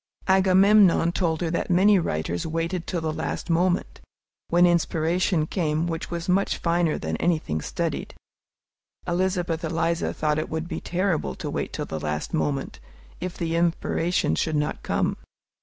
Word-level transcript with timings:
Agamemnon 0.27 1.11
told 1.11 1.41
her 1.41 1.51
that 1.51 1.69
many 1.69 1.99
writers 1.99 2.47
waited 2.47 2.87
till 2.87 3.01
the 3.01 3.13
last 3.13 3.51
moment, 3.51 4.01
when 4.49 4.65
inspiration 4.65 5.45
came 5.45 5.85
which 5.85 6.09
was 6.09 6.27
much 6.27 6.57
finer 6.57 6.97
than 6.97 7.15
anything 7.17 7.61
studied. 7.61 8.15
Elizabeth 9.07 9.63
Eliza 9.63 10.11
thought 10.11 10.39
it 10.39 10.49
would 10.49 10.67
be 10.67 10.81
terrible 10.81 11.35
to 11.35 11.51
wait 11.51 11.71
till 11.71 11.85
the 11.85 11.99
last 11.99 12.33
moment, 12.33 12.79
if 13.19 13.37
the 13.37 13.55
inspiration 13.55 14.33
should 14.33 14.55
not 14.55 14.81
come! 14.81 15.17